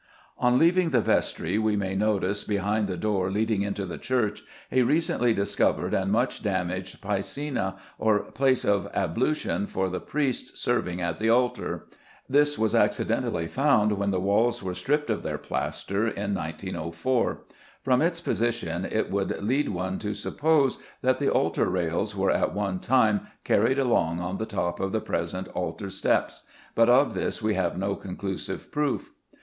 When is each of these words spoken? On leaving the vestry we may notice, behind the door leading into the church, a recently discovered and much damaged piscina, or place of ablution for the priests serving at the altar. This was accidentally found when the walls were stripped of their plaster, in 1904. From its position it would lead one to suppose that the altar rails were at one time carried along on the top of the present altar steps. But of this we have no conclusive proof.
On 0.39 0.57
leaving 0.57 0.89
the 0.89 0.99
vestry 0.99 1.59
we 1.59 1.75
may 1.75 1.93
notice, 1.93 2.43
behind 2.43 2.87
the 2.87 2.97
door 2.97 3.29
leading 3.29 3.61
into 3.61 3.85
the 3.85 3.99
church, 3.99 4.41
a 4.71 4.81
recently 4.81 5.31
discovered 5.31 5.93
and 5.93 6.11
much 6.11 6.41
damaged 6.41 7.01
piscina, 7.03 7.75
or 7.99 8.21
place 8.31 8.65
of 8.65 8.89
ablution 8.95 9.67
for 9.67 9.89
the 9.89 9.99
priests 9.99 10.59
serving 10.59 11.01
at 11.01 11.19
the 11.19 11.29
altar. 11.29 11.85
This 12.27 12.57
was 12.57 12.73
accidentally 12.73 13.45
found 13.47 13.91
when 13.91 14.09
the 14.09 14.19
walls 14.19 14.63
were 14.63 14.73
stripped 14.73 15.11
of 15.11 15.21
their 15.21 15.37
plaster, 15.37 16.07
in 16.07 16.33
1904. 16.33 17.43
From 17.83 18.01
its 18.01 18.19
position 18.19 18.85
it 18.85 19.11
would 19.11 19.43
lead 19.43 19.69
one 19.69 19.99
to 19.99 20.15
suppose 20.15 20.79
that 21.03 21.19
the 21.19 21.29
altar 21.29 21.69
rails 21.69 22.15
were 22.15 22.31
at 22.31 22.55
one 22.55 22.79
time 22.79 23.27
carried 23.43 23.77
along 23.77 24.19
on 24.19 24.39
the 24.39 24.47
top 24.47 24.79
of 24.79 24.93
the 24.93 24.99
present 24.99 25.47
altar 25.49 25.91
steps. 25.91 26.41
But 26.73 26.89
of 26.89 27.13
this 27.13 27.43
we 27.43 27.53
have 27.53 27.77
no 27.77 27.95
conclusive 27.95 28.71
proof. 28.71 29.11